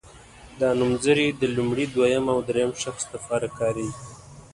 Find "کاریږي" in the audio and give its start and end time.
3.59-3.99